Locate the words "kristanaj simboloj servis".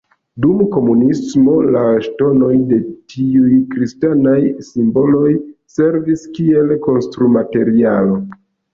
3.75-6.29